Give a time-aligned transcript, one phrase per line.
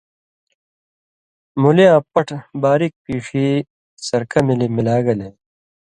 [1.61, 3.47] مولی یاں پٹہۡ باریک پیݜی
[4.05, 5.29] سرکہ ملی ملا گلے